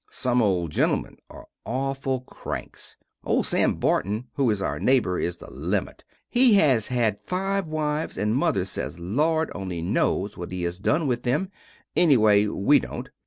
Some 0.09 0.41
old 0.41 0.71
gentlemen 0.71 1.17
are 1.29 1.45
auful 1.63 2.25
cranks. 2.25 2.97
Old 3.23 3.45
Sam 3.45 3.75
Burton 3.75 4.29
who 4.33 4.49
is 4.49 4.59
our 4.59 4.79
naybor 4.79 5.21
is 5.21 5.37
the 5.37 5.51
limit. 5.51 6.03
He 6.27 6.55
has 6.55 6.87
had 6.87 7.19
5 7.19 7.67
wives 7.67 8.17
and 8.17 8.35
Mother 8.35 8.65
sez 8.65 8.97
Lord 8.97 9.51
only 9.53 9.83
nos 9.83 10.35
what 10.37 10.51
he 10.51 10.63
has 10.63 10.79
done 10.79 11.05
with 11.05 11.21
them, 11.21 11.51
enneway 11.95 12.47
we 12.47 12.79
dont. 12.79 13.11